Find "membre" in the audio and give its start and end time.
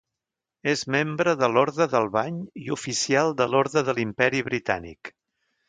0.95-1.35